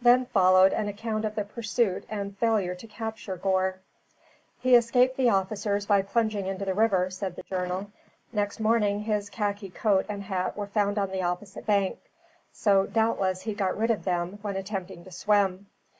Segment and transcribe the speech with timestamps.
[0.00, 3.80] Then followed an account of the pursuit and failure to capture Gore.
[4.60, 7.90] "He escaped the officers by plunging into the river," said the journal.
[8.32, 11.98] "Next morning his khaki coat and hat were found on the opposite bank,
[12.52, 15.66] so doubtless he got rid of them when attempting to swim.